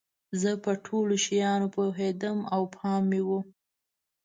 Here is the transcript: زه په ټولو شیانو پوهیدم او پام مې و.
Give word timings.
زه 0.41 0.51
په 0.63 0.71
ټولو 0.85 1.13
شیانو 1.25 1.67
پوهیدم 1.75 2.37
او 2.53 2.61
پام 2.75 3.01
مې 3.09 3.21
و. 3.27 3.29